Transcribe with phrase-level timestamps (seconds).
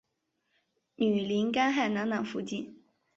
[0.95, 2.81] 女林丹汗囊囊福晋。